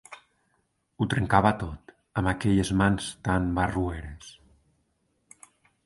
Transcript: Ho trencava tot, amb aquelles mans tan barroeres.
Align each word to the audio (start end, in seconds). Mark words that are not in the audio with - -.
Ho 1.03 1.07
trencava 1.13 1.51
tot, 1.63 1.93
amb 2.21 2.33
aquelles 2.33 2.73
mans 2.83 3.13
tan 3.29 3.47
barroeres. 3.61 4.35